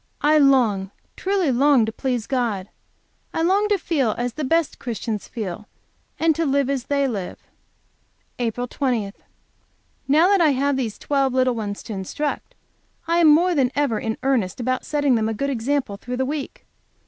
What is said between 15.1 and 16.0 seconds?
them a good example